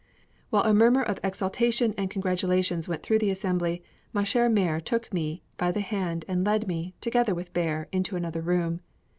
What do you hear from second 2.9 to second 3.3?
through the